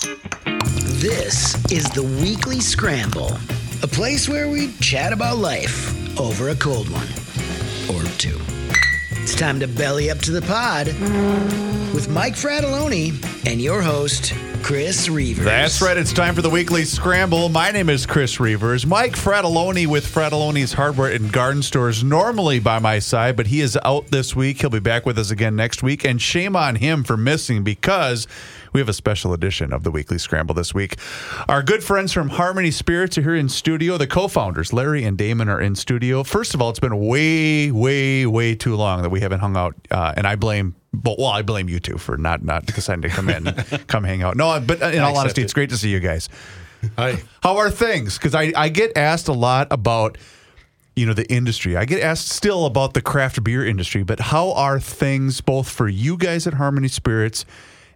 [0.00, 3.36] This is the Weekly Scramble,
[3.82, 7.06] a place where we chat about life over a cold one
[7.94, 8.40] or two.
[9.22, 10.86] It's time to belly up to the pod
[11.94, 14.32] with Mike Fratallone and your host,
[14.62, 15.44] Chris Reuvers.
[15.44, 15.96] That's right.
[15.96, 17.50] It's time for the weekly scramble.
[17.50, 18.86] My name is Chris Reuvers.
[18.86, 23.78] Mike Fratallone with Fratallone's Hardware and Garden Stores, normally by my side, but he is
[23.84, 24.60] out this week.
[24.60, 26.04] He'll be back with us again next week.
[26.04, 28.26] And shame on him for missing because
[28.72, 30.96] we have a special edition of the weekly scramble this week.
[31.48, 33.98] Our good friends from Harmony Spirits are here in studio.
[33.98, 36.22] The co founders, Larry and Damon, are in studio.
[36.22, 39.74] First of all, it's been way, way, way too long that we haven't hung out.
[39.90, 43.08] Uh, and I blame but well, I blame you two for not not deciding to
[43.08, 43.44] come in,
[43.86, 44.36] come hang out.
[44.36, 45.44] No, but in all honesty, it.
[45.44, 46.28] it's great to see you guys.
[46.96, 47.22] Hi.
[47.42, 48.18] How are things?
[48.18, 50.18] Because I I get asked a lot about
[50.96, 51.76] you know the industry.
[51.76, 55.88] I get asked still about the craft beer industry, but how are things both for
[55.88, 57.44] you guys at Harmony Spirits?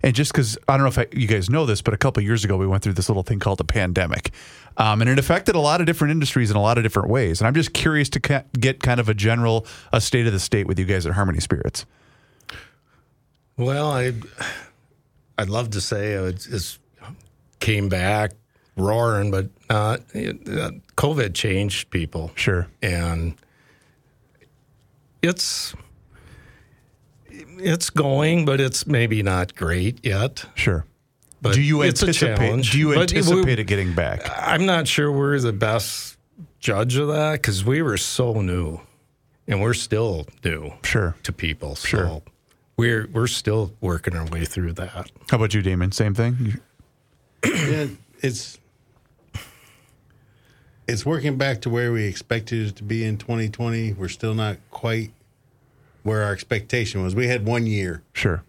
[0.04, 2.22] And just because I don't know if I, you guys know this, but a couple
[2.22, 4.32] years ago we went through this little thing called the pandemic,
[4.76, 7.40] um, and it affected a lot of different industries in a lot of different ways.
[7.40, 10.38] And I'm just curious to ca- get kind of a general a state of the
[10.38, 11.86] state with you guys at Harmony Spirits.
[13.56, 14.12] Well, I
[15.38, 16.80] I'd love to say it just
[17.60, 18.32] came back
[18.76, 19.96] roaring, but uh,
[20.98, 22.30] COVID changed people.
[22.34, 22.66] Sure.
[22.82, 23.36] and
[25.22, 25.74] it's
[27.58, 30.44] it's going, but it's maybe not great yet.
[30.54, 30.84] Sure.
[31.42, 32.36] But do you it's anticipate?
[32.38, 32.70] challenge.
[32.72, 34.22] Do you anticipate it getting back?
[34.36, 36.16] I'm not sure we're the best
[36.58, 38.80] judge of that because we were so new,
[39.46, 41.14] and we're still new Sure.
[41.22, 41.76] to people.
[41.76, 42.22] So Sure.
[42.78, 45.10] we're we're still working our way through that.
[45.30, 45.92] How about you, Damon?
[45.92, 46.60] Same thing.
[47.44, 47.88] Yeah,
[48.22, 48.58] it's
[50.86, 53.94] it's working back to where we expected it to be in 2020.
[53.94, 55.12] We're still not quite
[56.04, 57.14] where our expectation was.
[57.14, 58.44] We had one year, Sure.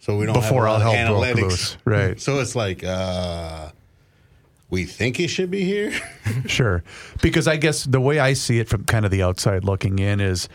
[0.00, 1.76] so we don't Before have a all lot hell broke analytics.
[1.84, 2.20] Right.
[2.20, 3.70] So it's like uh,
[4.70, 5.92] we think he should be here.
[6.46, 6.82] Sure.
[7.20, 10.18] Because I guess the way I see it from kind of the outside looking in
[10.20, 10.48] is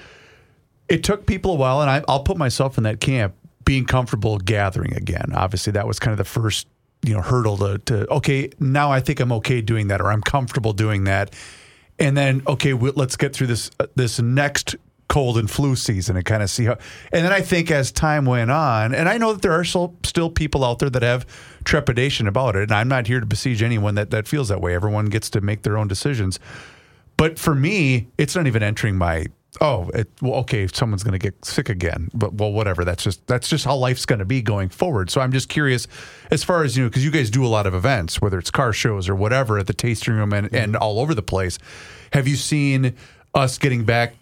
[0.89, 4.37] it took people a while, and I, I'll put myself in that camp, being comfortable
[4.39, 5.31] gathering again.
[5.35, 6.67] Obviously, that was kind of the first
[7.03, 10.21] you know hurdle to, to okay now i think i'm okay doing that or i'm
[10.21, 11.31] comfortable doing that
[11.99, 14.75] and then okay we, let's get through this uh, this next
[15.07, 16.77] cold and flu season and kind of see how
[17.13, 19.95] and then i think as time went on and i know that there are still,
[20.03, 21.25] still people out there that have
[21.63, 24.73] trepidation about it and i'm not here to besiege anyone that, that feels that way.
[24.75, 26.39] Everyone gets to make their own decisions.
[27.15, 29.27] But for me it's not even entering my
[29.61, 33.25] oh it, well, okay someone's going to get sick again but well whatever that's just
[33.25, 35.09] that's just how life's going to be going forward.
[35.09, 35.87] So i'm just curious
[36.31, 38.51] as far as you know because you guys do a lot of events whether it's
[38.51, 41.57] car shows or whatever at the tasting room and, and all over the place.
[42.13, 42.95] Have you seen
[43.33, 44.13] us getting back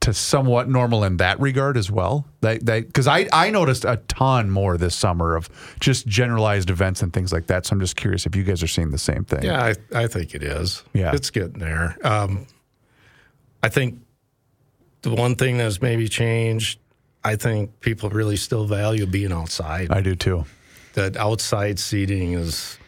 [0.00, 4.50] to somewhat normal in that regard as well that because I, I noticed a ton
[4.50, 8.24] more this summer of just generalized events and things like that so i'm just curious
[8.24, 9.74] if you guys are seeing the same thing Yeah, I,
[10.04, 10.82] I think it is.
[10.94, 11.12] Yeah.
[11.14, 11.98] It's getting there.
[12.02, 12.46] Um,
[13.62, 13.98] I think
[15.02, 16.78] the one thing that's maybe changed,
[17.22, 19.90] I think people really still value being outside.
[19.90, 20.44] i do too
[20.94, 22.78] that outside seating is,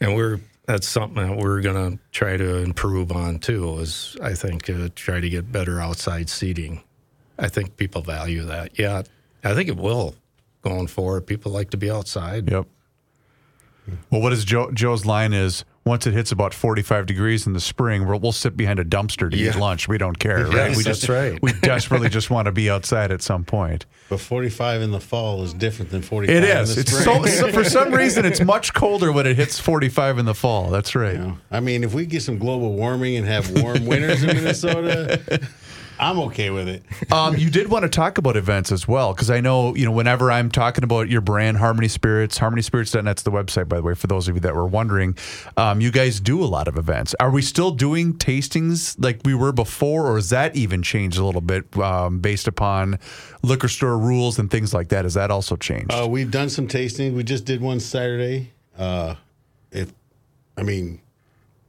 [0.00, 4.34] and we're, that's something that we're going to try to improve on too, is I
[4.34, 6.82] think uh, try to get better outside seating.
[7.38, 8.78] I think people value that.
[8.78, 9.02] Yeah,
[9.42, 10.14] I think it will
[10.62, 11.26] going forward.
[11.26, 12.50] People like to be outside.
[12.50, 12.66] Yep.
[14.10, 17.60] Well, what is Joe, Joe's line is once it hits about 45 degrees in the
[17.60, 19.86] spring, we'll, we'll sit behind a dumpster to eat lunch.
[19.86, 20.74] We don't care, right?
[20.76, 21.40] We that's right.
[21.42, 23.84] We desperately just want to be outside at some point.
[24.08, 26.74] but 45 in the fall is different than 45 It in is.
[26.74, 27.24] the It's spring.
[27.26, 30.70] so, so for some reason it's much colder when it hits 45 in the fall.
[30.70, 31.12] That's right.
[31.14, 34.28] You know, I mean, if we get some global warming and have warm winters in
[34.36, 35.20] Minnesota,
[36.04, 36.82] I'm okay with it.
[37.14, 39.92] Um, you did want to talk about events as well, because I know, you know,
[39.92, 44.08] whenever I'm talking about your brand, Harmony Spirits, harmonyspirits.net's the website, by the way, for
[44.08, 45.16] those of you that were wondering.
[45.56, 47.14] Um, you guys do a lot of events.
[47.20, 51.24] Are we still doing tastings like we were before, or has that even changed a
[51.24, 52.98] little bit um, based upon
[53.42, 55.04] liquor store rules and things like that?
[55.04, 55.92] Has that also changed?
[55.92, 57.14] Uh, we've done some tasting.
[57.14, 58.50] We just did one Saturday.
[58.76, 59.14] Uh,
[59.70, 59.92] if
[60.56, 61.00] I mean,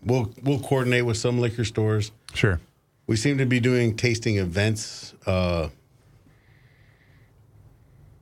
[0.04, 2.12] we'll we'll coordinate with some liquor stores.
[2.34, 2.60] sure.
[3.08, 5.14] We seem to be doing tasting events.
[5.26, 5.70] Uh,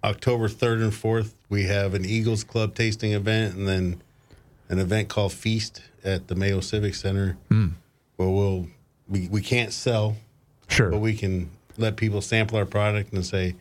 [0.03, 4.01] October third and fourth, we have an Eagles Club tasting event, and then
[4.69, 7.69] an event called Feast at the Mayo Civic Center, where
[8.29, 8.67] we'll
[9.07, 10.17] we, we can't sell,
[10.67, 10.89] Sure.
[10.89, 13.55] but we can let people sample our product and say,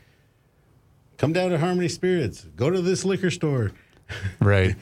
[1.18, 2.46] "Come down to Harmony Spirits.
[2.56, 3.72] Go to this liquor store."
[4.40, 4.74] Right.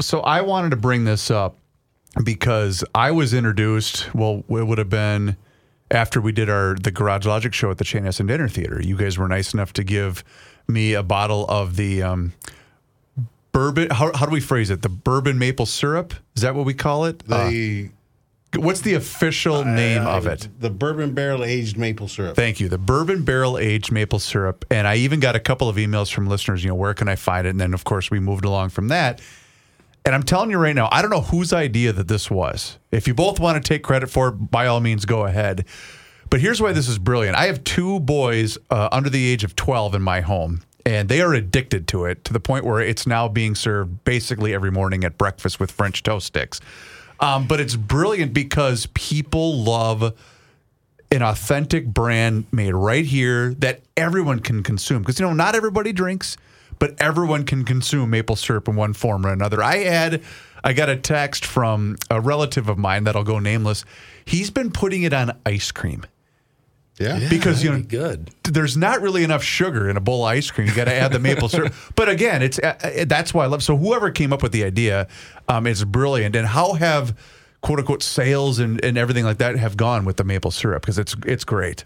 [0.00, 1.58] So I wanted to bring this up
[2.22, 4.14] because I was introduced.
[4.14, 5.36] Well, it would have been
[5.94, 8.82] after we did our the Garage Logic show at the Chanhassen Dinner Theater.
[8.82, 10.24] You guys were nice enough to give
[10.66, 12.32] me a bottle of the um,
[13.52, 13.88] bourbon.
[13.90, 14.82] How, how do we phrase it?
[14.82, 16.12] The bourbon maple syrup.
[16.34, 17.22] Is that what we call it?
[17.30, 17.90] Uh, The
[18.56, 20.48] what's the official name of it?
[20.60, 22.36] The bourbon barrel aged maple syrup.
[22.36, 22.68] Thank you.
[22.68, 24.64] The bourbon barrel aged maple syrup.
[24.70, 27.16] And I even got a couple of emails from listeners, you know, where can I
[27.16, 27.50] find it?
[27.50, 29.20] And then, of course, we moved along from that.
[30.06, 32.78] And I'm telling you right now, I don't know whose idea that this was.
[32.90, 35.64] If you both want to take credit for it, by all means, go ahead.
[36.28, 37.36] But here's why this is brilliant.
[37.36, 41.22] I have two boys uh, under the age of 12 in my home, and they
[41.22, 45.04] are addicted to it to the point where it's now being served basically every morning
[45.04, 46.60] at breakfast with French toast sticks.
[47.20, 50.12] Um, but it's brilliant because people love
[51.10, 55.00] an authentic brand made right here that everyone can consume.
[55.00, 56.36] Because, you know, not everybody drinks,
[56.78, 59.62] but everyone can consume maple syrup in one form or another.
[59.62, 60.22] I had,
[60.62, 63.84] I got a text from a relative of mine that'll go nameless.
[64.24, 66.04] He's been putting it on ice cream
[66.98, 67.28] Yeah.
[67.28, 68.30] because, you know, be good.
[68.44, 70.66] there's not really enough sugar in a bowl of ice cream.
[70.68, 71.74] You got to add the maple syrup.
[71.96, 73.62] But again, it's uh, uh, that's why I love.
[73.62, 75.08] So whoever came up with the idea,
[75.48, 76.34] um, is brilliant.
[76.36, 77.16] And how have
[77.60, 80.98] quote unquote sales and, and everything like that have gone with the maple syrup because
[80.98, 81.84] it's it's great.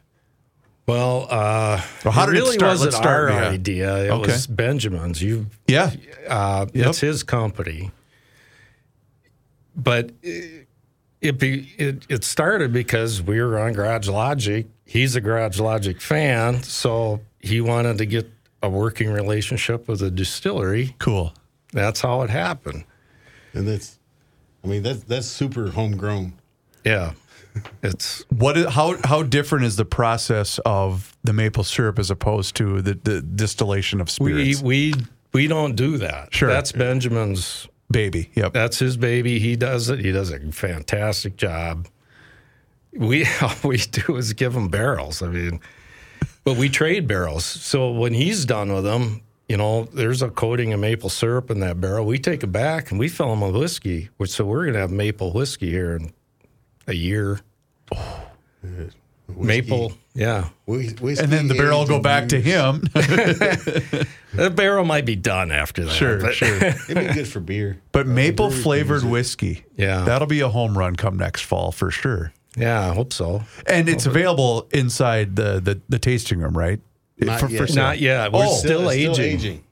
[0.89, 2.71] Well, uh, Well, how it did it really start?
[2.71, 3.49] wasn't start, our yeah.
[3.51, 3.97] idea.
[4.07, 4.33] It Okay.
[4.33, 5.23] was Benjamin's.
[5.23, 5.93] You, Yeah,
[6.27, 6.87] uh, Yep.
[6.87, 7.91] it's his company.
[9.77, 10.67] But it
[11.21, 14.67] it, be, it it started because we were on Garage Logic.
[14.87, 18.31] He's a Garage Logic fan, so he wanted to get
[18.63, 20.95] a working relationship with a distillery.
[20.99, 21.35] cool.
[21.73, 22.85] That's how it happened.
[23.53, 23.99] And that's,
[24.65, 26.33] I mean, that's that's super homegrown.
[26.85, 27.13] Yeah,
[27.83, 32.57] it's What is, how how different is the process of the maple syrup as opposed
[32.57, 34.63] to the, the distillation of spirits?
[34.63, 36.35] we we we don't do that.
[36.35, 36.49] Sure.
[36.49, 38.53] that's Benjamin's Baby, yep.
[38.53, 39.39] That's his baby.
[39.39, 40.01] He does it.
[40.01, 41.89] He does a fantastic job.
[42.93, 45.23] We all we do is give him barrels.
[45.23, 45.61] I mean,
[46.45, 47.45] but we trade barrels.
[47.45, 51.61] So when he's done with them, you know, there's a coating of maple syrup in
[51.61, 52.05] that barrel.
[52.05, 54.11] We take it back and we fill them with whiskey.
[54.19, 56.13] Which so we're gonna have maple whiskey here in
[56.87, 57.41] a year.
[59.37, 60.49] Maple, yeah.
[60.67, 62.83] Whiskey and then the barrel will go back to him.
[64.35, 65.91] The barrel might be done after that.
[65.93, 66.55] sure, but- sure.
[66.89, 67.81] It'd be good for beer.
[67.93, 70.03] But maple flavored whiskey, Yeah.
[70.05, 72.33] that'll be a home run come next fall for sure.
[72.57, 73.43] Yeah, I hope so.
[73.67, 76.79] And it's available inside the the, the tasting room, right?
[77.19, 77.69] Not For- for yet.
[77.71, 77.77] sale.
[77.77, 78.33] Not yet.
[78.33, 78.55] We're Oh.
[78.55, 79.65] still, It's aging.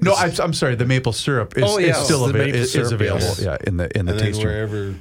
[0.00, 0.76] No, I'm, I'm sorry.
[0.76, 3.20] The maple syrup is, Oh, yeah, is still the ava- maple is, is available.
[3.26, 3.42] yes.
[3.42, 4.54] Yeah, in the in the And then tasting room.
[4.54, 4.94] wherever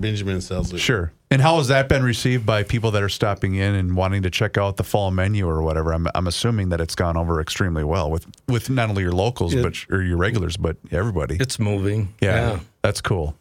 [0.00, 0.78] Benjamin sells it.
[0.78, 1.12] Sure.
[1.30, 4.30] And how has that been received by people that are stopping in and wanting to
[4.30, 5.92] check out the fall menu or whatever?
[5.92, 9.52] I'm, I'm assuming that it's gone over extremely well with, with not only your locals
[9.54, 11.36] It- but or your regulars, but everybody.
[11.38, 12.14] It's moving.
[12.20, 12.60] yeah, yeah.
[12.82, 13.34] that's cool.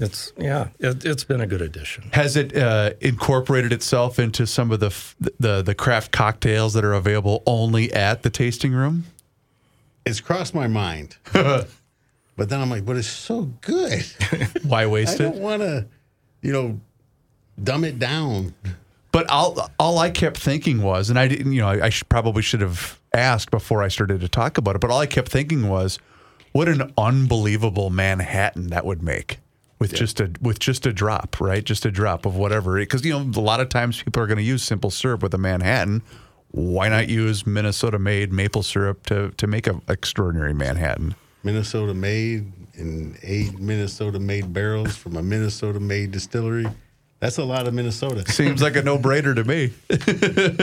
[0.00, 2.04] It's yeah, it, it's been a good addition.
[2.12, 6.84] Has it uh, incorporated itself into some of the, f- the the craft cocktails that
[6.84, 9.06] are available only at the tasting room?
[10.06, 11.16] It's crossed my mind.
[12.38, 14.06] but then I'm like, but it's so good.
[14.62, 15.26] Why waste it?
[15.26, 15.86] I don't want to,
[16.40, 16.80] you know,
[17.62, 18.54] dumb it down.
[19.10, 22.08] But all all I kept thinking was, and I didn't, you know, I, I should,
[22.08, 24.80] probably should have asked before I started to talk about it.
[24.80, 25.98] But all I kept thinking was,
[26.52, 29.38] what an unbelievable Manhattan that would make
[29.80, 31.64] with just a with just a drop, right?
[31.64, 32.78] Just a drop of whatever.
[32.78, 35.34] Because you know, a lot of times people are going to use simple syrup with
[35.34, 36.02] a Manhattan.
[36.52, 41.16] Why not use Minnesota made maple syrup to to make an extraordinary Manhattan?
[41.48, 46.66] Minnesota made and eight Minnesota made barrels from a Minnesota made distillery.
[47.20, 48.30] That's a lot of Minnesota.
[48.30, 49.72] Seems like a no brainer to me.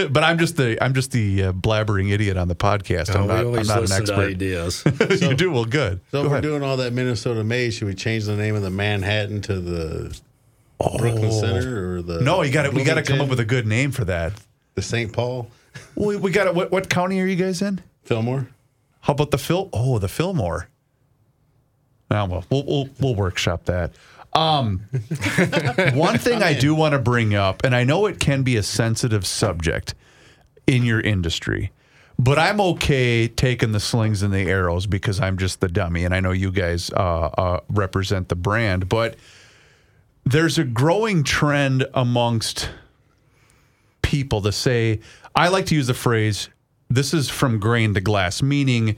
[0.10, 3.15] but I'm just the I'm just the uh, blabbering idiot on the podcast.
[3.15, 4.30] I'm we not, I'm not an listen to expert.
[4.30, 4.84] ideas.
[5.24, 6.01] you do well, good.
[6.12, 8.62] So Go if we're doing all that Minnesota made, should we change the name of
[8.62, 10.20] the Manhattan to the
[10.77, 12.22] Brooklyn Center or the Oh.
[12.22, 14.34] No, you got to we got to come up with a good name for that.
[14.75, 15.12] the St.
[15.12, 15.50] Paul
[15.96, 17.82] We, we got what what county are you guys in?
[18.04, 18.50] Fillmore?
[19.01, 19.68] How about the Phil?
[19.74, 20.70] Oh, the Fillmore.
[22.10, 23.94] Now well, we'll we'll, we'll workshop that.
[24.34, 24.80] Um,
[25.94, 28.64] one thing I do want to bring up, and I know it can be a
[28.64, 29.96] sensitive subject
[30.68, 31.72] in your industry,
[32.20, 36.14] but I'm okay taking the slings and the arrows because I'm just the dummy, and
[36.14, 39.16] I know you guys uh, uh, represent the brand, but
[40.26, 42.70] there's a growing trend amongst
[44.02, 45.00] people to say,
[45.36, 46.50] I like to use the phrase,
[46.90, 48.98] this is from grain to glass, meaning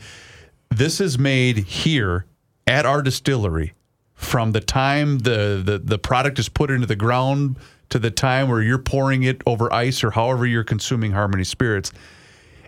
[0.69, 2.25] this is made here
[2.67, 3.73] at our distillery
[4.13, 7.57] from the time the, the, the product is put into the ground
[7.89, 11.93] to the time where you're pouring it over ice or however you're consuming Harmony Spirits.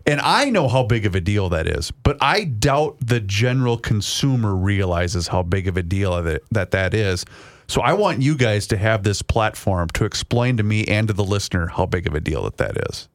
[0.06, 3.78] And I know how big of a deal that is, but I doubt the general
[3.78, 7.26] consumer realizes how big of a deal that that, that is.
[7.68, 11.14] So I want you guys to have this platform to explain to me and to
[11.14, 13.08] the listener how big of a deal that that is.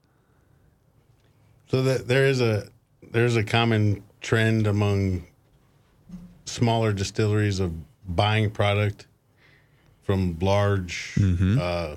[1.69, 2.69] So that there is a
[3.11, 5.27] there's a common trend among
[6.45, 7.73] smaller distilleries of
[8.07, 9.07] buying product
[10.03, 11.15] from large
[11.59, 11.97] uh,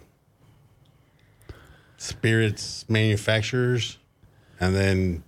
[1.98, 3.98] spirits manufacturers
[4.60, 5.24] and then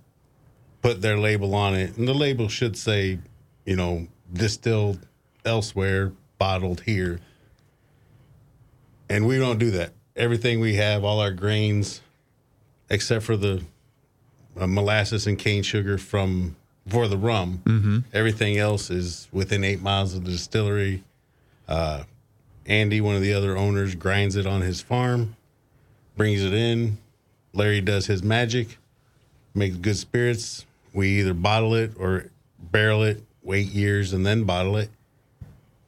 [0.82, 1.98] put their label on it.
[1.98, 3.20] And the label should say,
[3.66, 5.06] you know, distilled
[5.46, 7.20] elsewhere, bottled here.
[9.10, 9.94] And we don't do that.
[10.16, 12.02] Everything we have, all our grains,
[12.90, 13.64] except for the
[14.58, 16.56] uh, molasses and cane sugar from
[16.90, 21.04] for the rum, everything else is within eight miles of the distillery.
[21.68, 22.04] Uh,
[22.66, 25.36] Andy, one of the other owners, grinds it on his farm,
[26.18, 26.98] brings it in.
[27.54, 28.78] Larry does his magic,
[29.56, 30.66] makes good spirits.
[30.94, 32.30] We either bottle it or
[32.60, 34.90] barrel it, wait years, and then bottle it.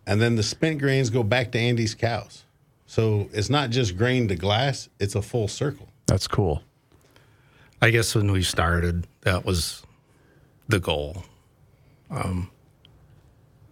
[0.08, 2.43] And then the spent grains go back to Andy's cows.
[2.88, 5.88] So it's not just grain to glass, it's a full circle.
[6.08, 6.63] That's cool.
[7.81, 9.84] I guess when we started, that was
[10.72, 11.24] the goal.
[12.10, 12.50] Um,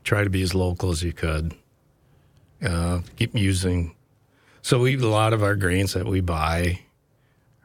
[0.03, 1.53] try to be as local as you could.
[2.63, 3.95] Uh, keep using.
[4.61, 6.81] So we a lot of our grains that we buy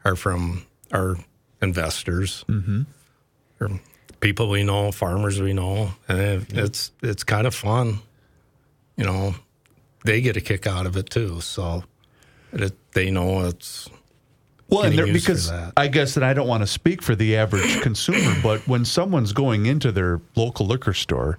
[0.04, 1.16] are from our
[1.60, 2.82] investors, mm-hmm.
[3.60, 3.80] or
[4.20, 7.98] people we know, farmers we know, and it's it's kind of fun.
[8.96, 9.34] You know,
[10.04, 11.40] they get a kick out of it too.
[11.40, 11.82] So
[12.52, 13.90] it, they know it's
[14.68, 15.52] Well, and there, used to because.
[15.76, 19.32] I guess that I don't want to speak for the average consumer, but when someone's
[19.32, 21.38] going into their local liquor store,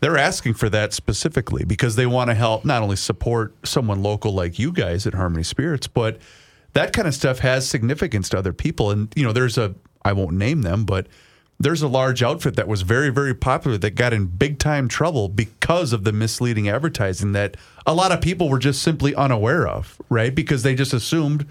[0.00, 4.32] they're asking for that specifically because they want to help not only support someone local
[4.32, 6.18] like you guys at Harmony Spirits, but
[6.74, 8.90] that kind of stuff has significance to other people.
[8.90, 11.06] And you know, there's a I won't name them, but
[11.58, 15.28] there's a large outfit that was very, very popular that got in big time trouble
[15.28, 17.56] because of the misleading advertising that
[17.86, 20.34] a lot of people were just simply unaware of, right?
[20.34, 21.46] Because they just assumed,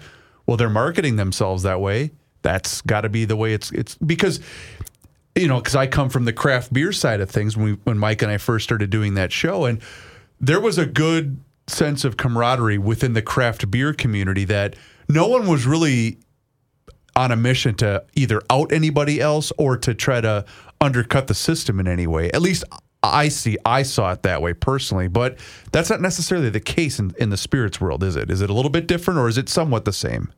[0.46, 2.12] well, they're marketing themselves that way.
[2.42, 4.40] That's got to be the way it's it's because
[5.36, 7.98] you know, because I come from the craft beer side of things when we when
[7.98, 9.80] Mike and I first started doing that show, and
[10.40, 14.76] there was a good sense of camaraderie within the craft beer community that
[15.08, 16.18] no one was really
[17.16, 20.44] on a mission to either out anybody else or to try to
[20.80, 22.30] undercut the system in any way.
[22.30, 22.64] At least
[23.12, 25.38] I see I saw it that way personally, but
[25.72, 28.30] that's not necessarily the case in, in the spirits world, is it?
[28.30, 30.32] Is it a little bit different or is it somewhat the same?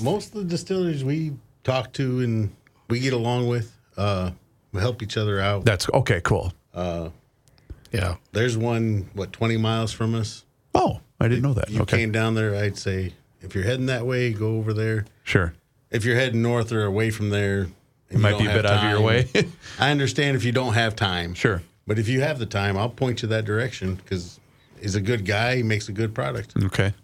[0.00, 1.32] most of the distilleries we
[1.64, 2.50] talk to and
[2.88, 4.30] we get along with, uh,
[4.72, 5.66] we help each other out.
[5.66, 6.52] That's okay, cool.
[6.74, 8.16] yeah.
[8.32, 10.44] There's one, what, 20 miles from us.
[10.74, 11.68] Oh, I didn't know that.
[11.70, 11.98] You Okay.
[11.98, 15.04] came down there, I'd say, if you're heading that way, go over there.
[15.24, 15.52] Sure.
[15.90, 17.72] If you're heading north or away from there, and
[18.12, 19.28] you Might be a have bit out of your way.
[19.78, 21.34] I understand if you don't have time.
[21.34, 21.62] Sure.
[21.86, 24.38] But if you have the time, I'll point you that direction because
[24.80, 25.56] he's a good guy.
[25.56, 26.54] He makes a good product.
[26.64, 26.94] Okay.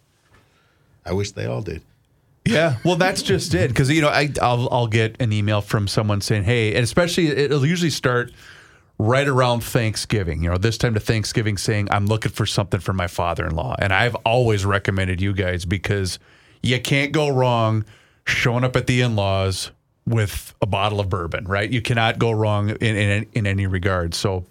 [1.04, 1.82] I wish they all did.
[2.44, 3.68] Yeah, well, that's just it.
[3.68, 7.28] Because you know, I, I'll I'll get an email from someone saying, "Hey," and especially
[7.28, 8.32] it'll usually start
[8.98, 10.42] right around Thanksgiving.
[10.42, 13.92] You know, this time to Thanksgiving, saying, "I'm looking for something for my father-in-law," and
[13.92, 16.18] I've always recommended you guys because
[16.62, 17.84] you can't go wrong
[18.24, 19.70] showing up at the in-laws
[20.06, 21.70] with a bottle of bourbon, right?
[21.70, 24.14] You cannot go wrong in in, in any regard.
[24.14, 24.46] So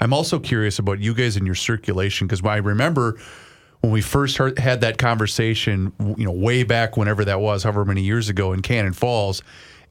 [0.00, 3.18] I'm also curious about you guys and your circulation because I remember
[3.80, 7.84] when we first heard, had that conversation, you know, way back whenever that was, however
[7.84, 9.42] many years ago in Cannon Falls,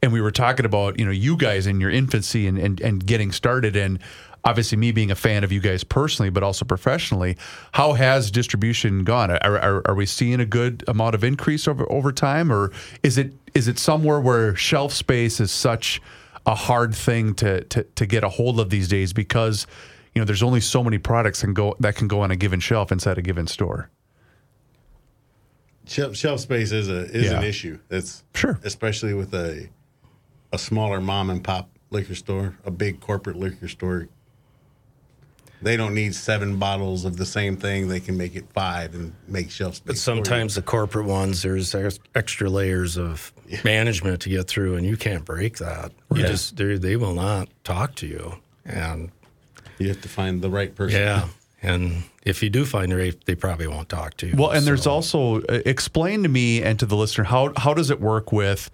[0.01, 3.05] and we were talking about, you know, you guys in your infancy and, and, and
[3.05, 3.99] getting started and
[4.43, 7.35] obviously me being a fan of you guys personally, but also professionally,
[7.71, 9.31] how has distribution gone?
[9.31, 12.71] Are, are, are we seeing a good amount of increase over, over time or
[13.01, 16.01] is it is it somewhere where shelf space is such
[16.45, 19.65] a hard thing to, to, to get a hold of these days because
[20.13, 22.59] you know there's only so many products can go that can go on a given
[22.59, 23.89] shelf inside a given store.
[25.87, 27.37] Shelf, shelf space is a is Yeah.
[27.39, 27.79] an issue.
[27.89, 28.59] That's Sure.
[28.63, 29.69] especially with a
[30.53, 34.07] a smaller mom and pop liquor store, a big corporate liquor store.
[35.65, 37.87] They don't need seven bottles of the same thing.
[37.87, 39.87] They can make it five and make shelf space.
[39.87, 40.23] But for you.
[40.23, 41.73] sometimes the corporate ones, there's
[42.13, 45.91] extra layers of management to get through, and you can't break that.
[46.13, 49.09] You just they they will not talk to you, and
[49.79, 50.99] you have to find the right person.
[50.99, 51.29] yeah,
[51.63, 54.35] and if you do find the right, they probably won't talk to you.
[54.37, 57.89] Well, and there's also uh, explain to me and to the listener how how does
[57.89, 58.69] it work with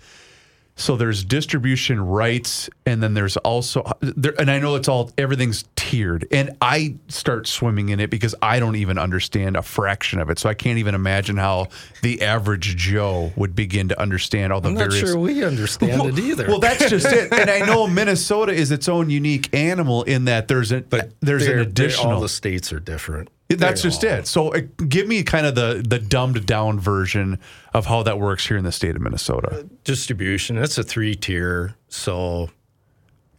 [0.75, 5.65] so there's distribution rights and then there's also there, and I know it's all everything's
[5.75, 10.29] tiered and I start swimming in it because I don't even understand a fraction of
[10.29, 11.67] it so I can't even imagine how
[12.01, 16.05] the average Joe would begin to understand all the I'm not various sure we understand
[16.05, 16.47] it either.
[16.47, 17.31] Well, that's just it.
[17.31, 21.45] And I know Minnesota is its own unique animal in that there's a but there's
[21.47, 23.29] an additional All the states are different.
[23.59, 24.27] That's just it.
[24.27, 27.39] So uh, give me kind of the the dumbed down version
[27.73, 29.67] of how that works here in the state of Minnesota.
[29.83, 30.57] distribution.
[30.57, 31.75] It's a three tier.
[31.89, 32.49] So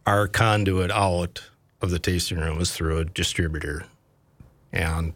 [0.05, 1.43] our conduit out
[1.81, 3.85] of the tasting room is through a distributor,
[4.71, 5.13] and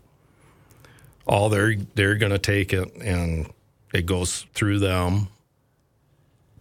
[1.26, 3.52] all they're they're going to take it and
[3.94, 5.28] it goes through them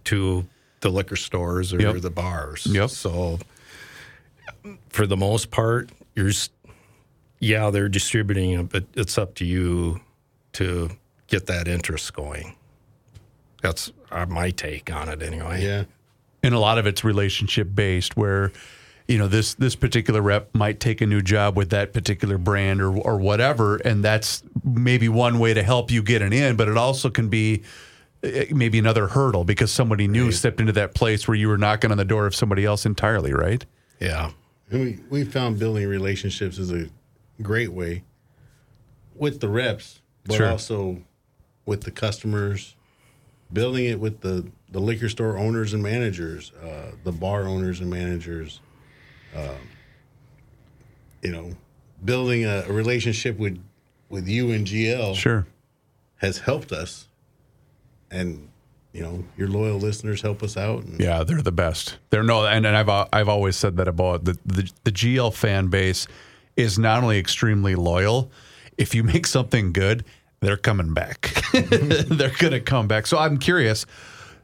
[0.05, 0.47] to
[0.81, 2.01] the liquor stores or Yep.
[2.03, 2.67] the bars.
[2.67, 2.91] Yep.
[2.91, 3.39] So
[4.91, 6.31] for the most part, you're
[7.39, 10.01] yeah they're distributing it, but it's up to you
[10.55, 10.91] to
[11.27, 12.55] get that interest going.
[13.63, 15.63] That's uh, my take on it, anyway.
[15.63, 15.85] Yeah.
[16.43, 18.53] and a lot of it's relationship based where
[19.09, 22.81] you know this this particular rep might take a new job with that particular brand
[22.81, 26.69] or or whatever and that's maybe one way to help you get an in but
[26.69, 27.63] it also can be
[28.25, 31.93] eh, maybe another hurdle because somebody new stepped into that place where you were knocking
[31.93, 33.65] on the door of somebody else entirely right
[34.01, 34.33] Yeah.
[34.71, 36.89] And we, we found building relationships is a
[37.43, 38.03] great way
[39.15, 40.51] with the reps, but Sure.
[40.51, 41.03] also
[41.65, 42.75] with the customers,
[43.53, 47.91] building it with the, the liquor store owners and managers, uh, the bar owners and
[47.91, 48.61] managers.
[49.35, 49.57] Um,
[51.23, 51.53] you know,
[52.05, 53.59] building a, a relationship with
[54.09, 55.47] with you and GL sure
[56.17, 57.09] has helped us,
[58.11, 58.49] and
[58.93, 60.85] you know your loyal listeners help us out.
[60.85, 61.99] And Yeah, they're the best.
[62.11, 65.35] They're no, and, and I've uh, I've always said that about the, the the GL
[65.35, 66.07] fan base
[66.57, 68.31] is not only extremely loyal.
[68.79, 70.05] If you make something good,
[70.41, 71.43] they're coming back.
[71.53, 73.07] they're gonna come back.
[73.07, 73.87] So I'm curious,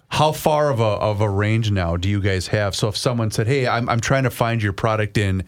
[0.09, 2.75] how far of a of a range now do you guys have?
[2.75, 5.45] So if someone said, "Hey, I'm I'm trying to find your product in."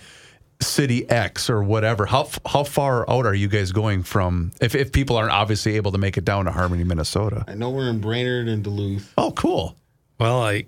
[0.62, 2.06] City X or whatever.
[2.06, 4.52] How how far out are you guys going from?
[4.60, 7.44] If if people aren't obviously able to make it down to Harmony, Minnesota.
[7.48, 9.12] I know we're in Brainerd and Duluth.
[9.18, 9.76] Oh, cool.
[10.18, 10.66] Well, I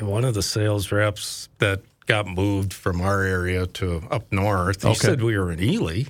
[0.00, 4.82] one of the sales reps that got moved from our area to up north.
[4.82, 4.98] He Okay.
[4.98, 6.04] said we were in Ely.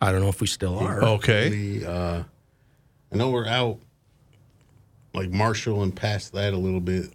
[0.00, 1.02] I don't know if we still are.
[1.02, 1.48] Okay.
[1.78, 2.22] The, uh,
[3.12, 3.78] I know we're out
[5.14, 7.10] like Marshall and past that a little bit.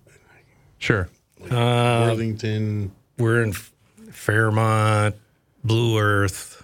[0.80, 1.08] Sure.
[1.52, 2.92] Worthington.
[3.18, 3.54] We're in
[4.12, 5.16] Fairmont,
[5.64, 6.64] Blue Earth,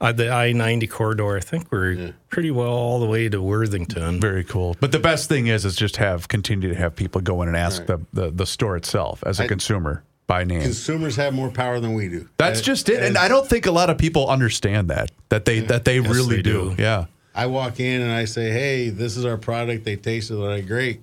[0.00, 1.36] uh, the I ninety corridor.
[1.36, 4.20] I think we're pretty well all the way to Worthington.
[4.20, 4.76] Very cool.
[4.80, 7.56] But the best thing is, is just have continue to have people go in and
[7.56, 10.62] ask the, the the store itself as a I- consumer by name.
[10.62, 12.28] Consumers have more power than we do.
[12.38, 15.10] That's As- just it, and as I don't think a lot of people understand that
[15.30, 16.74] that they that they really they do.
[16.76, 16.82] do.
[16.82, 19.84] Yeah, I walk in and I say, "Hey, this is our product.
[19.84, 21.00] They taste it like great."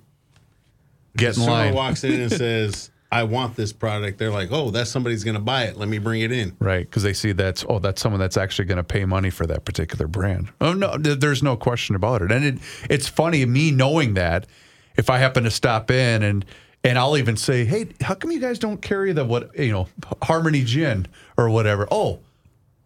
[1.16, 1.74] get in line.
[1.74, 5.40] walks in and says, "I want this product." They're like, "Oh, that's somebody's going to
[5.40, 5.76] buy it.
[5.76, 8.66] Let me bring it in." Right, because they see that's oh that's someone that's actually
[8.66, 10.50] going to pay money for that particular brand.
[10.60, 12.30] Oh no, th- there's no question about it.
[12.30, 12.58] And it,
[12.88, 14.46] it's funny me knowing that
[14.96, 16.44] if I happen to stop in and
[16.86, 19.88] and I'll even say, hey, how come you guys don't carry the what you know
[20.22, 21.88] Harmony Gin or whatever?
[21.90, 22.20] Oh,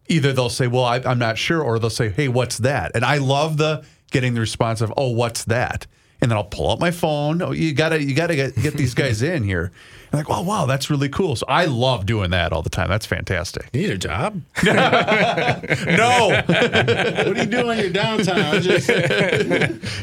[0.09, 2.93] either they'll say, well, I, I'm not sure, or they'll say, hey, what's that?
[2.95, 5.87] And I love the getting the response of, oh, what's that?
[6.23, 7.41] And then I'll pull up my phone.
[7.41, 9.73] Oh, you gotta, you gotta get, get these guys in here.
[10.13, 11.37] And like, oh, wow, that's really cool.
[11.37, 12.89] So I love doing that all the time.
[12.89, 13.69] That's fantastic.
[13.73, 14.43] You need a job?
[14.65, 18.61] No, What are you doing on your downtime?
[18.63, 18.89] Just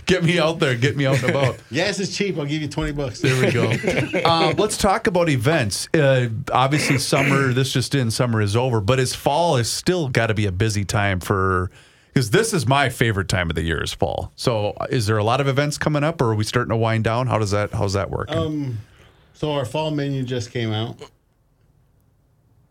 [0.05, 0.75] get me out there.
[0.75, 1.57] Get me out and about.
[1.69, 2.37] Yes, it's cheap.
[2.37, 3.19] I'll give you twenty bucks.
[3.19, 3.71] There we go.
[4.27, 5.87] Um, let's talk about events.
[5.93, 7.53] Uh, obviously, summer.
[7.53, 8.11] This just in.
[8.11, 11.69] Summer is over, but as fall is still got to be a busy time for.
[12.17, 14.31] Because this is my favorite time of the year is fall.
[14.35, 16.75] So, uh, is there a lot of events coming up, or are we starting to
[16.75, 17.27] wind down?
[17.27, 17.71] How does that?
[17.71, 18.35] How's that working?
[18.35, 18.79] Um,
[19.35, 20.97] so our fall menu just came out,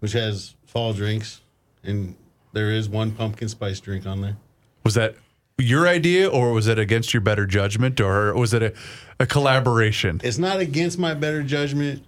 [0.00, 1.42] which has fall drinks,
[1.84, 2.16] and
[2.54, 4.36] there is one pumpkin spice drink on there.
[4.82, 5.14] was that
[5.58, 8.74] your idea, or was it against your better judgment, or was it a,
[9.20, 10.20] a collaboration?
[10.24, 12.02] It's not against my better judgment.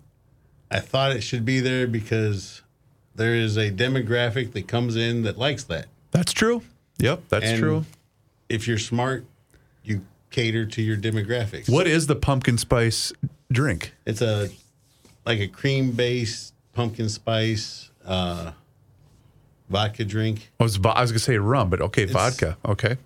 [0.72, 2.62] I thought it should be there because
[3.14, 5.86] there is a demographic that comes in that likes that.
[6.10, 6.62] That's true.
[6.98, 7.84] Yep, that's And true.
[8.48, 9.24] If you're smart,
[9.84, 11.68] you cater to your demographics.
[11.68, 13.12] What is the pumpkin spice
[13.50, 13.94] drink?
[14.04, 14.48] It's a
[15.24, 18.52] like a cream based pumpkin spice uh,
[19.68, 20.50] vodka drink.
[20.58, 22.56] I was, I was gonna say rum, but okay, vodka.
[22.64, 22.96] Okay.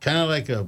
[0.00, 0.66] Kind of like a.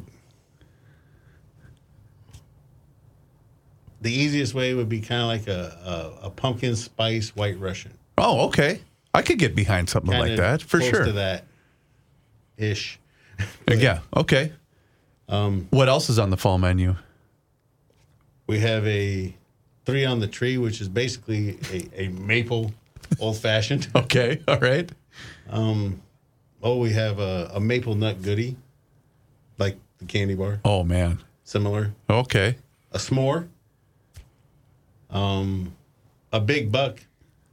[4.03, 7.93] The easiest way would be kind of like a, a, a pumpkin spice white Russian.
[8.19, 8.81] Oh, okay.
[9.15, 11.05] I could get behind something like that for close sure.
[11.05, 11.45] To that
[12.57, 12.99] ish.
[13.71, 14.01] yeah.
[14.17, 14.53] Okay.
[15.29, 16.97] Um, what else is on the fall menu?
[18.47, 19.35] We have a
[19.85, 22.73] three on the tree, which is basically a, a maple
[23.21, 23.89] old fashioned.
[23.97, 24.41] Okay.
[24.49, 24.91] All right.
[26.65, 28.57] Oh, we have a, a maple nut goodie,
[29.59, 31.19] like the candy bar, Oh man.
[31.45, 31.93] similar.
[32.09, 32.57] Okay.
[32.93, 33.49] A s'more.
[35.11, 35.73] Um,
[36.33, 36.99] a big buck.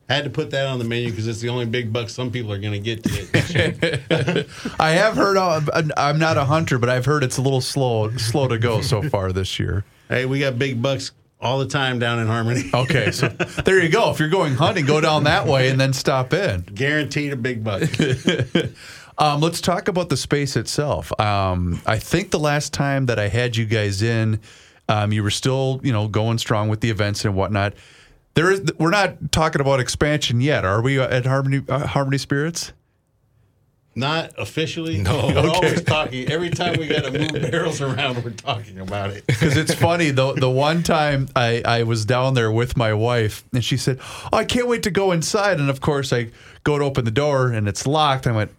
[0.10, 2.52] Had to put that on the menu because it's the only big buck some people
[2.52, 4.50] are going to get to it.
[4.80, 5.38] I have heard.
[5.38, 9.04] I'm not a hunter, but I've heard it's a little slow, slow to go so
[9.04, 9.86] far this year.
[10.08, 12.70] hey, we got big bucks all the time down in Harmony.
[12.74, 14.10] Okay, so there you go.
[14.12, 16.62] If you're going hunting, go down that way and then stop in.
[16.62, 17.84] Guaranteed a big buck.
[19.22, 21.12] Um, let's talk about the space itself.
[21.20, 24.40] Um, I think the last time that I had you guys in,
[24.88, 27.74] um, you were still, you know, going strong with the events and whatnot.
[28.36, 31.00] There is, we're not talking about expansion yet, are we?
[31.00, 32.74] At Harmony uh, Harmony Spirits?
[33.96, 35.00] Not officially.
[35.00, 35.28] No.
[35.28, 36.32] We're always talking.
[36.32, 39.28] Every time we got to move barrels around, we're talking about it.
[39.28, 43.44] Because it's funny the the one time I, I was down there with my wife
[43.52, 44.00] and she said,
[44.32, 46.30] oh, "I can't wait to go inside." And of course, I
[46.64, 48.26] go to open the door and it's locked.
[48.28, 48.52] I went,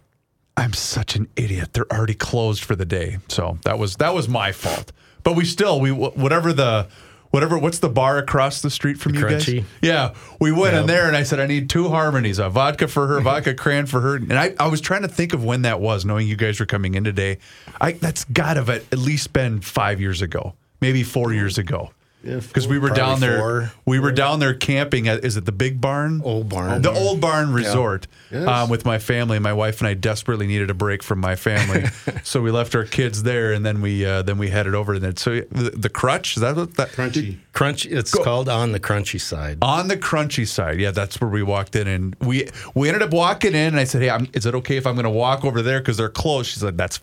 [0.57, 1.73] "I'm such an idiot.
[1.73, 4.91] They're already closed for the day." So that was that was my fault.
[5.23, 6.87] But we still we whatever the
[7.31, 9.55] whatever what's the bar across the street from you Crunchy?
[9.57, 9.65] guys?
[9.81, 13.07] Yeah, we went in there and I said I need two harmonies, a vodka for
[13.07, 15.79] her, vodka cran for her, and I, I was trying to think of when that
[15.79, 17.39] was, knowing you guys were coming in today.
[17.79, 21.91] I that's got to have at least been five years ago, maybe four years ago.
[22.23, 23.71] Yeah, Because we were down there, four.
[23.85, 25.07] we were down there camping.
[25.07, 26.21] At, is it the Big Barn?
[26.23, 26.81] Old Barn.
[26.81, 28.47] The Old Barn Resort Yes.
[28.47, 29.39] um, with my family.
[29.39, 31.85] My wife and I desperately needed a break from my family,
[32.23, 34.99] so we left our kids there, and then we uh, then we headed over to
[34.99, 35.19] that.
[35.19, 37.37] So the, the crutch is that what that Crunchy.
[37.53, 37.85] Crunch.
[37.85, 39.57] It's called on the crunchy side.
[39.61, 40.79] on the crunchy side?
[40.79, 43.83] Yeah, that's where we walked in, and we we ended up walking in, and I
[43.85, 46.07] said, "Hey, I'm, is it okay if I'm going to walk over there because they're
[46.09, 46.99] closed?" She said, "That's."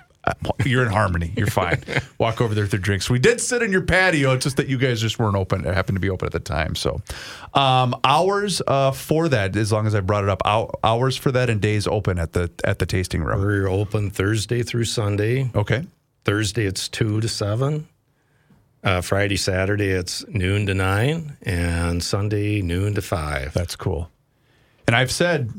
[0.64, 1.32] You're in harmony.
[1.36, 1.82] You're fine.
[2.18, 3.08] Walk over there with your drinks.
[3.08, 4.32] We did sit in your patio.
[4.32, 5.66] It's just that you guys just weren't open.
[5.66, 6.74] It happened to be open at the time.
[6.74, 7.00] So,
[7.54, 10.42] um, hours uh, for that, as long as I brought it up,
[10.84, 13.40] hours for that and days open at the at the tasting room.
[13.40, 15.50] We're open Thursday through Sunday.
[15.54, 15.86] Okay.
[16.24, 17.88] Thursday it's two to seven.
[18.84, 23.52] Uh, Friday, Saturday it's noon to nine, and Sunday noon to five.
[23.52, 24.10] That's cool.
[24.86, 25.50] And I've said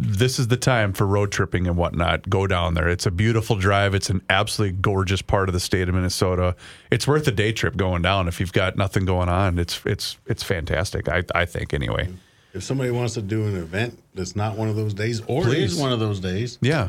[0.00, 2.28] this is the time for road tripping and whatnot.
[2.30, 2.88] Go down there.
[2.88, 3.94] It's a beautiful drive.
[3.94, 6.54] It's an absolutely gorgeous part of the state of Minnesota.
[6.90, 9.58] It's worth a day trip going down if you've got nothing going on.
[9.58, 11.08] It's it's it's fantastic.
[11.08, 12.08] I I think anyway.
[12.54, 15.74] If somebody wants to do an event that's not one of those days, or Please.
[15.74, 16.88] is one of those days, Yeah.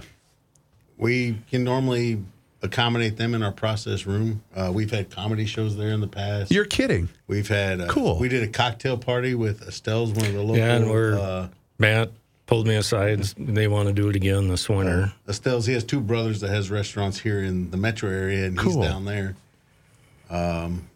[0.97, 2.23] we can normally
[2.61, 4.41] accommodate them in our process room.
[4.55, 6.51] Uh, we've had comedy shows there in the past.
[6.51, 7.09] You're kidding.
[7.27, 8.19] We've had uh, Cool.
[8.19, 10.57] We did a cocktail party with Estelle's, one of the local.
[10.57, 12.11] Yeah, and we're uh, Matt
[12.49, 13.19] pulled me aside.
[13.37, 15.13] They want to do it again this winter.
[15.27, 15.67] Estelle's.
[15.67, 18.81] He has two brothers that has restaurants here in the metro area, and Cool.
[18.81, 19.35] he's down there.
[20.31, 20.89] Um,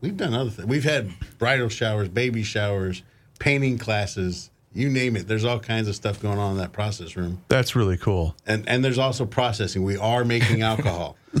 [0.00, 0.66] we've done other things.
[0.66, 3.02] We've had bridal showers, baby showers,
[3.38, 4.50] painting classes.
[4.74, 5.26] You name it.
[5.26, 8.36] There's all kinds of stuff going on in that process room, That's really cool.
[8.46, 9.82] and and there's also processing.
[9.82, 11.16] We are making alcohol.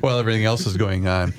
[0.00, 1.32] While everything else is going on.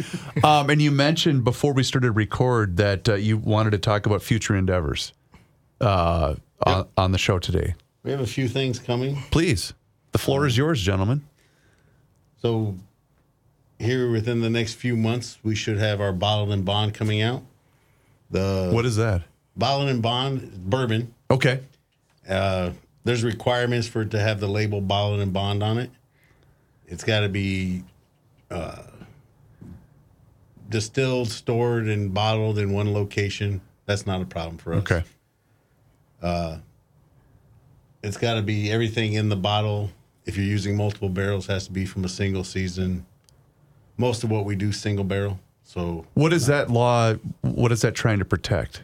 [0.44, 4.22] Um, and you mentioned before we started record that uh, you wanted to talk about
[4.22, 5.14] future endeavors
[5.82, 7.76] uh, on, on the show today.
[8.04, 9.18] we have a few things coming.
[9.32, 9.74] Please,
[10.12, 11.26] the floor is yours, gentlemen.
[12.42, 12.76] So
[13.80, 17.44] here within the next few months, we should have our bottled and bond coming out.
[18.32, 19.24] The What is that?
[19.58, 21.13] Bottled and bond bourbon.
[21.32, 21.62] Okay.
[22.28, 22.72] Uh,
[23.04, 25.89] there's requirements for it to have the label bottled and bond on it.
[26.88, 27.84] It's got to be
[28.52, 28.84] uh,
[30.70, 33.62] distilled, stored, and bottled in one location.
[33.86, 34.80] That's not a problem for us.
[34.80, 35.04] Okay.
[38.08, 39.89] It's got to be everything in the bottle.
[40.26, 43.06] If you're using multiple barrels, has to be from a single season.
[43.98, 45.39] Most of what we do single barrel.
[45.63, 47.15] So What is that law?
[47.41, 48.84] What is that trying to protect?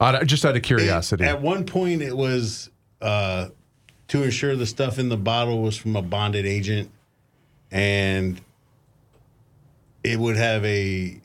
[0.00, 1.24] Out of- just out of curiosity.
[1.24, 2.70] At one point, it was
[3.02, 3.48] uh,
[4.08, 6.90] to ensure the stuff in the bottle was from a bonded agent,
[7.70, 8.40] and
[10.02, 11.20] it would have a.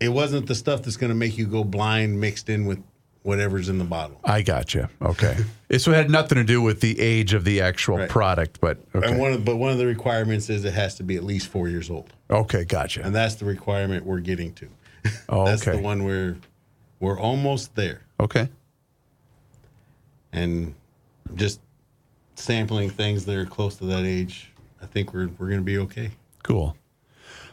[0.00, 2.80] It wasn't the stuff that's going to make you go blind mixed in with
[3.22, 4.20] whatever's in the bottle.
[4.24, 4.88] I gotcha.
[5.02, 5.36] Okay.
[5.78, 8.08] so it had nothing to do with the age of the actual Right.
[8.08, 9.08] product, but okay.
[9.10, 11.48] And one of, but one of the requirements is it has to be at least
[11.48, 13.02] four years old, okay, gotcha.
[13.04, 14.68] and that's the requirement we're getting to.
[15.28, 15.76] Oh, That's okay.
[15.76, 16.36] the one where
[17.00, 18.48] we're almost there, Okay.
[20.32, 20.74] and
[21.34, 21.60] just
[22.34, 24.50] sampling things that are close to that age.
[24.82, 26.10] I think we're we're going to be okay.
[26.42, 26.76] Cool.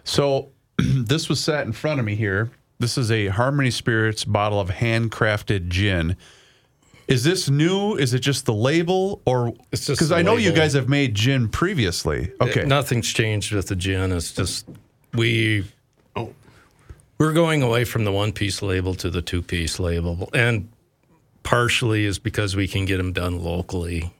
[0.03, 2.51] So this was sat in front of me here.
[2.79, 6.17] This is a Harmony Spirits bottle of handcrafted gin.
[7.07, 7.95] Is this new?
[7.95, 12.31] Is it just the label, or because I know you guys have made gin previously?
[12.41, 14.11] Okay, Nothing's changed with the gin.
[14.11, 14.67] It's just
[15.13, 15.65] we
[16.15, 16.33] Oh,
[17.17, 20.69] we're going away from the one piece label to the two piece label, and
[21.43, 24.11] partially is because we can get them done locally.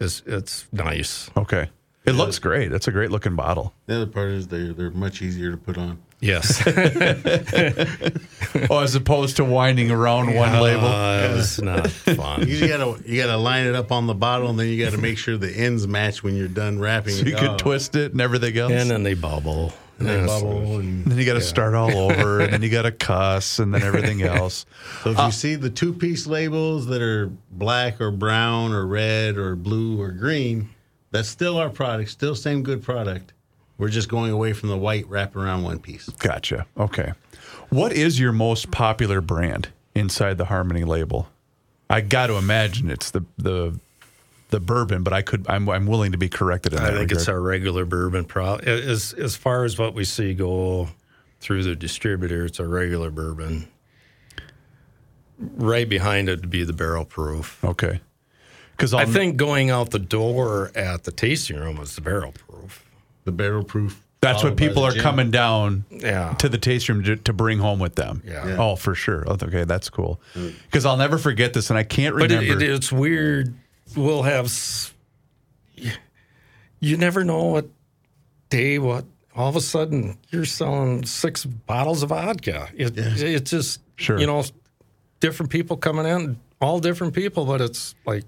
[0.00, 1.30] It's it's nice.
[1.36, 1.70] okay.
[2.04, 2.70] It looks great.
[2.70, 3.74] That's a great looking bottle.
[3.86, 5.98] the other part is they're they're much easier to put on.
[6.20, 6.62] Yes,
[8.70, 10.88] oh, as opposed to winding around one label.
[11.38, 12.48] It's not fun.
[12.48, 15.18] You gotta you gotta line it up on the bottle, and then you gotta make
[15.18, 17.28] sure the ends match when you're done wrapping So it.
[17.28, 18.72] you could Oh, twist it and everything else.
[18.72, 19.72] And then they bubble.
[19.98, 20.78] And Yeah, bubble.
[20.78, 23.74] And then you got to start all over, and then you got to cuss, and
[23.74, 24.66] then everything else.
[25.02, 29.36] so if you see the two piece labels that are black or brown or red
[29.36, 30.70] or blue or green,
[31.10, 33.32] that's still our product, still same good product.
[33.78, 36.08] We're just going away from the white wrap around one piece.
[36.08, 36.66] Gotcha.
[36.78, 37.12] Okay.
[37.68, 41.28] What is your most popular brand inside the Harmony label?
[41.90, 43.78] I got to imagine it's the the
[44.48, 46.96] the bourbon, but I could I'm I'm willing to be corrected in I that I
[46.98, 47.20] think regard.
[47.20, 48.24] it's our regular bourbon.
[48.24, 50.88] Pro- as as far as what we see go
[51.40, 53.68] through the distributor, it's a regular bourbon.
[55.38, 57.62] Right behind it would be the barrel proof.
[57.62, 58.00] okay.
[58.70, 62.84] Because I think going out the door at the tasting room was the barrel proof.
[63.24, 64.02] The barrel proof.
[64.20, 65.00] that's what people are gin.
[65.02, 66.34] coming down Yeah.
[66.34, 68.22] to the tasting room to, to bring home with them.
[68.26, 68.46] Yeah.
[68.48, 68.56] Yeah.
[68.58, 69.24] Oh, for sure.
[69.26, 70.20] Oh, Okay, that's cool.
[70.34, 72.52] Because I'll never forget this, and I can't But remember.
[72.56, 73.54] it, it, it's weird.
[73.94, 74.50] We'll have.
[76.80, 77.68] You never know what
[78.50, 79.04] day, what.
[79.34, 82.68] All of a sudden, you're selling six bottles of vodka.
[82.74, 84.18] It, It's just, Sure.
[84.18, 84.42] you know,
[85.20, 88.24] different people coming in, all different people, but it's like,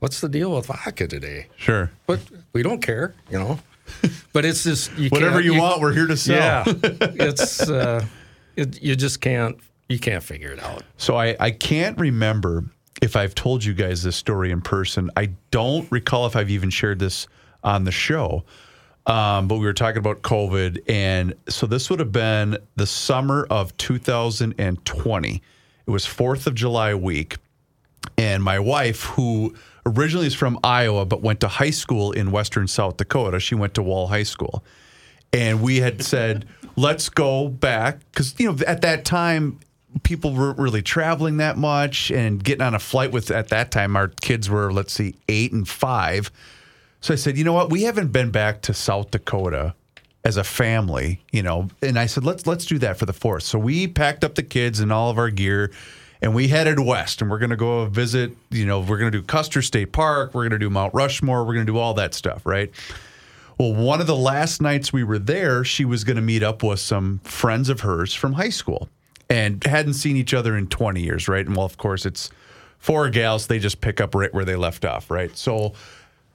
[0.00, 1.46] what's the deal with vodka today?
[1.56, 1.90] sure.
[2.06, 2.18] But
[2.52, 3.58] we don't care, you know.
[4.32, 6.36] But it's just you Whatever can't- you, want, we're here to sell.
[6.36, 8.04] Yeah, it's uh,
[8.56, 9.56] it, you just can't
[9.88, 10.82] you can't figure it out.
[10.96, 12.64] So I, I can't remember
[13.02, 15.10] if I've told you guys this story in person.
[15.16, 17.26] I don't recall if I've even shared this
[17.62, 18.44] on the show.
[19.06, 20.88] Um, but we were talking about COVID.
[20.88, 25.42] And so this would have been the summer of 2020.
[25.84, 27.36] It was 4th of July week.
[28.16, 32.68] And my wife, who originally is from Iowa, but went to high school in Western
[32.68, 34.64] South Dakota, she went to Wall High School
[35.32, 39.58] and we had said let's go back because you know at that time
[40.02, 43.96] people weren't really traveling that much and getting on a flight with at that time
[43.96, 46.30] our kids were let's see eight and five.
[47.00, 47.70] So i said you know what?
[47.70, 49.74] We haven't been back to south dakota
[50.24, 51.68] as a family you know.
[51.82, 53.42] And i said let's let's do that for the fourth.
[53.42, 55.70] So we packed up the kids and all of our gear
[56.20, 59.18] and we headed west and we're going to go visit you know we're going to
[59.18, 61.94] do custer state park we're going to do mount rushmore we're going to do all
[61.94, 62.70] that stuff right?
[63.58, 66.62] Well, one of the last nights we were there, she was going to meet up
[66.62, 68.88] with some friends of hers from high school
[69.32, 71.46] and hadn't seen each other in 20 years, right?
[71.46, 72.30] And well, of course, it's
[72.78, 73.46] four gals.
[73.46, 75.34] They just pick up right where they left off, right?
[75.34, 75.72] So,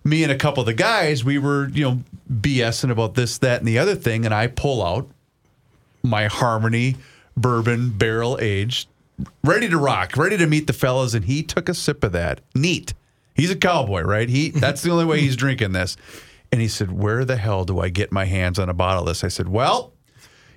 [0.04, 2.00] me and a couple of the guys, we were, you know,
[2.32, 4.26] BSing about this, that, and the other thing.
[4.26, 5.08] And I pull out
[6.02, 6.96] my Harmony
[7.36, 8.88] bourbon barrel aged,
[9.44, 11.14] ready to rock, ready to meet the fellas.
[11.14, 12.42] And he took a sip of that.
[12.56, 12.96] Neat.
[13.36, 14.28] He's a cowboy, right?
[14.28, 15.98] He that's the only way he's drinking this.
[16.52, 19.08] And he said, Where the hell do I get my hands on a bottle of
[19.08, 19.24] this?
[19.24, 19.94] I said, Well,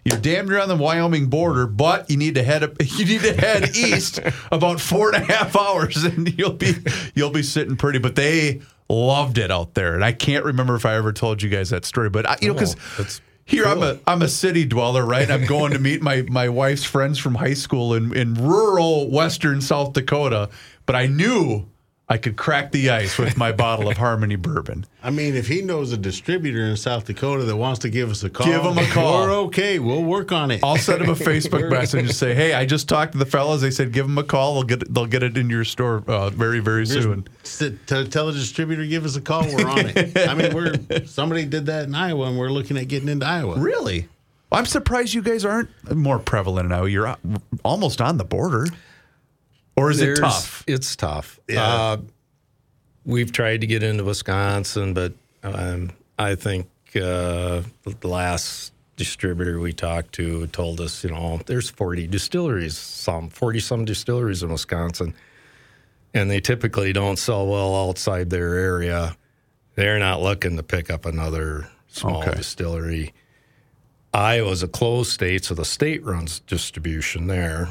[0.04, 3.20] you're damn near on the Wyoming border, but you need to head up you need
[3.22, 6.74] to head east about four and a half hours and you'll be
[7.14, 7.98] you'll be sitting pretty.
[7.98, 9.94] But they loved it out there.
[9.94, 12.10] And I can't remember if I ever told you guys that story.
[12.10, 15.30] But I, you know, because here I'm a I'm a city dweller, right?
[15.30, 19.60] I'm going to meet my my wife's friends from high school in in rural western
[19.60, 20.50] South Dakota,
[20.86, 21.66] but I knew
[22.10, 24.84] I could crack the ice with my bottle of Harmony bourbon.
[25.00, 28.24] I mean, if he knows a distributor in South Dakota that wants to give us
[28.24, 29.22] a call, Give him a call.
[29.22, 29.78] We're okay.
[29.78, 30.58] We'll work on it.
[30.64, 33.60] I'll send him a Facebook message and say, "Hey, I just talked to the fellas.
[33.60, 34.54] They said give them a call.
[34.54, 37.28] They'll get it, they'll get it in your store uh, very very Just soon."
[37.86, 39.44] to tell the distributor, give us a call.
[39.44, 40.18] We're on it.
[40.18, 43.56] I mean, we're somebody did that in Iowa, and we're looking at getting into Iowa.
[43.56, 44.08] Really?
[44.50, 46.84] I'm surprised you guys aren't more prevalent now.
[46.84, 47.16] You're uh,
[47.64, 48.66] almost on the border,
[49.80, 50.62] or is it tough?
[50.66, 51.40] It's tough.
[51.48, 51.64] Yeah.
[51.64, 51.96] Uh,
[53.04, 56.66] we've tried to get into Wisconsin, but um, I think
[56.96, 63.30] uh, the last distributor we talked to told us, you know, there's 40 distilleries, some
[63.30, 65.14] 40 some distilleries in Wisconsin,
[66.12, 69.16] and they typically don't sell well outside their area.
[69.76, 72.34] They're not looking to pick up another small Okay.
[72.36, 73.14] distillery.
[74.12, 77.70] Iowa's a closed state, so the state runs distribution there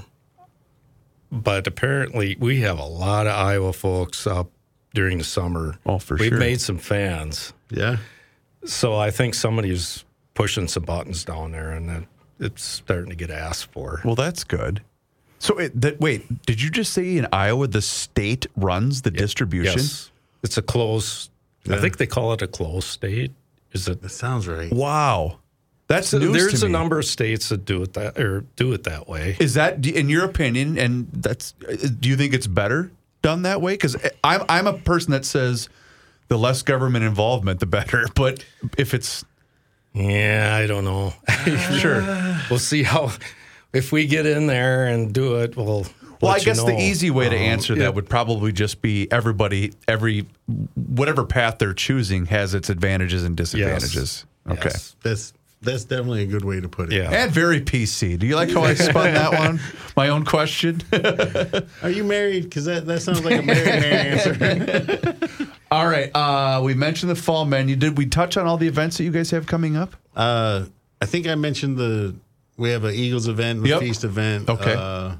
[1.31, 4.49] but apparently we have a lot of Iowa folks up
[4.93, 5.75] during the summer.
[5.85, 6.29] Oh, for sure.
[6.31, 7.97] We've made some fans, Yeah.
[8.65, 12.07] so I think somebody's pushing some buttons down there, and
[12.39, 14.01] it's starting to get asked for.
[14.03, 14.81] Well, that's good.
[15.37, 19.79] So it, that wait, did you just say in Iowa the state runs the distribution?
[19.79, 20.11] Yes,
[20.43, 21.31] it's a closed.
[21.69, 23.31] I think they call it a closed state.
[23.71, 24.01] Is it?
[24.01, 24.71] That sounds right.
[24.73, 25.39] Wow,
[25.89, 29.35] that's there's a number of states that do it that or do it that way.
[29.39, 31.53] Is that, in your opinion, and that's?
[31.53, 32.91] Do you think it's better
[33.23, 33.73] done that way?
[33.73, 35.67] Because I'm I'm a person that says
[36.27, 38.05] the less government involvement, the better.
[38.15, 38.45] But
[38.77, 39.25] if it's
[39.93, 41.13] Yeah, I don't know.
[41.79, 42.01] sure,
[42.51, 43.11] we'll see how.
[43.73, 45.87] If we get in there and do it, we'll.
[46.21, 47.83] well, I guess the easy way to Um, answer yeah.
[47.85, 50.27] that would probably just be everybody, every
[50.75, 54.25] whatever path they're choosing has its advantages and disadvantages.
[54.47, 54.69] Okay.
[54.69, 54.95] Yes.
[55.03, 56.95] That's that's definitely a good way to put it.
[56.97, 57.11] Yeah.
[57.11, 58.17] And very PC.
[58.17, 59.59] Do you like how I spun that one?
[59.97, 60.81] My own question.
[61.83, 62.43] Are you married?
[62.43, 65.15] Because that, that sounds like a married man answer.
[65.71, 66.09] all right.
[66.15, 67.75] Uh, we mentioned the fall menu.
[67.75, 69.95] Did we touch on all the events that you guys have coming up?
[70.15, 70.65] Uh,
[71.01, 72.15] I think I mentioned the
[72.57, 73.79] we have an Eagles event, the Yep.
[73.79, 74.49] feast event.
[74.49, 74.75] Okay.
[74.77, 75.15] Uh,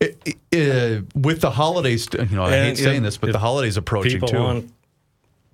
[0.00, 3.38] It, it, uh, with the holidays, you know, I And hate saying this, but the
[3.40, 4.38] holidays approaching People too.
[4.38, 4.72] want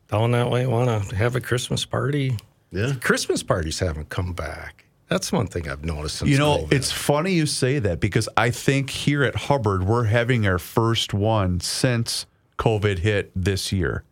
[0.09, 2.37] down that way want to have a Christmas party.
[2.75, 2.95] Yeah.
[3.01, 4.85] Christmas parties haven't come back.
[5.09, 6.73] That's one thing I've noticed since You know, COVID.
[6.73, 11.13] it's funny you say that because I think here at Hubbard, we're having our first
[11.15, 12.27] one since
[12.59, 14.05] COVID hit this year.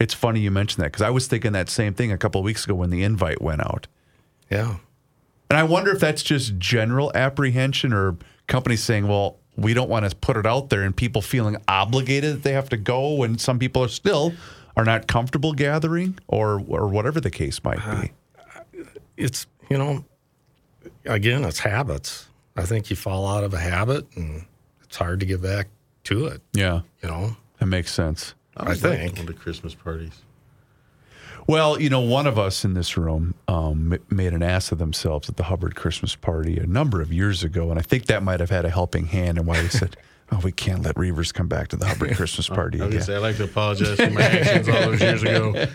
[0.00, 2.44] It's funny you mentioned that because I was thinking that same thing a couple of
[2.44, 3.86] weeks ago when the invite went out.
[4.50, 4.76] yeah.
[5.48, 10.08] And I wonder if that's just general apprehension or companies saying, well, we don't want
[10.08, 13.38] to put it out there and people feeling obligated that they have to go and
[13.38, 14.32] some people are still
[14.76, 18.12] are not comfortable gathering or or whatever the case might be.
[19.16, 20.04] It's you know,
[21.04, 22.28] again, it's habits.
[22.56, 24.44] I think you fall out of a habit, and
[24.82, 25.68] it's hard to get back
[26.04, 26.42] to it.
[26.52, 28.34] Yeah, You know, that makes sense.
[28.56, 29.14] I, I was like think.
[29.16, 30.20] going to Christmas parties.
[31.46, 35.28] Well, you know, one of us in this room um, made an ass of themselves
[35.28, 38.38] at the Hubbard Christmas party a number of years ago, and I think that might
[38.40, 39.96] have had a helping hand in why we said,
[40.32, 43.14] "Oh, we can't let Reuvers come back to the Hubbard Christmas party I again." say
[43.14, 45.66] I'd like to apologize for my actions all those years ago.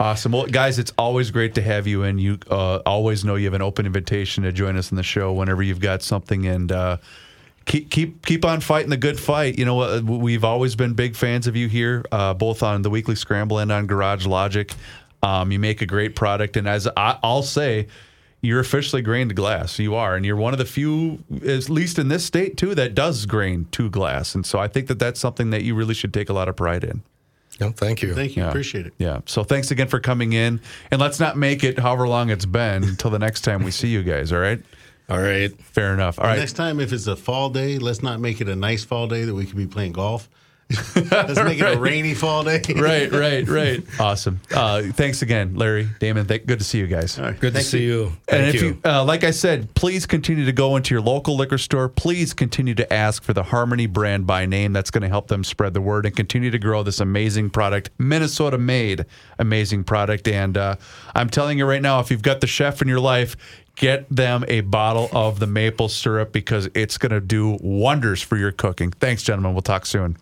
[0.00, 0.32] Awesome.
[0.32, 2.18] Well, guys, it's always great to have you in.
[2.18, 5.32] You uh, always know you have an open invitation to join us in the show
[5.32, 6.96] whenever you've got something, and uh,
[7.64, 9.58] keep keep keep on fighting the good fight.
[9.58, 12.90] You know, uh, we've always been big fans of you here, uh, both on the
[12.90, 14.72] Weekly Scramble and on Garage Logic.
[15.22, 17.88] Um, you make a great product, and as I, I'll say.
[18.44, 19.78] You're officially grained to glass.
[19.78, 22.94] You are, and you're one of the few, at least in this state too, that
[22.94, 24.34] does grain to glass.
[24.34, 26.54] And so I think that that's something that you really should take a lot of
[26.56, 27.02] pride in.
[27.58, 28.14] no, thank you.
[28.14, 28.42] Thank you.
[28.42, 28.48] Yeah.
[28.50, 28.92] Appreciate it.
[28.98, 29.20] Yeah.
[29.24, 30.60] So thanks again for coming in.
[30.90, 33.88] And let's not make it however long it's been until the next time we see
[33.88, 34.30] you guys.
[34.30, 34.60] All right.
[35.08, 35.50] All right.
[35.62, 36.18] Fair enough.
[36.18, 36.38] All right.
[36.38, 39.24] Next time, if it's a fall day, let's not make it a nice fall day
[39.24, 40.28] that we could be playing golf.
[40.70, 42.62] Let's make it a rainy fall day.
[42.76, 43.82] right, right, right.
[44.00, 44.40] Awesome.
[44.50, 46.26] Uh, thanks again, Larry, Damon.
[46.26, 47.18] Th- good to see you guys.
[47.18, 47.38] All right.
[47.38, 48.04] Good Thank to see you.
[48.28, 48.68] And Thank if you.
[48.68, 51.88] you, uh, like I said, please continue to go into your local liquor store.
[51.88, 54.72] Please continue to ask for the Harmony brand by name.
[54.72, 57.90] That's going to help them spread the word and continue to grow this amazing product,
[57.98, 59.04] Minnesota made
[59.38, 60.28] amazing product.
[60.28, 60.76] And uh,
[61.14, 63.36] I'm telling you right now, if you've got the chef in your life,
[63.76, 68.36] get them a bottle of the maple syrup because it's going to do wonders for
[68.36, 68.90] your cooking.
[68.92, 69.54] Thanks, gentlemen.
[69.54, 70.16] We'll talk soon.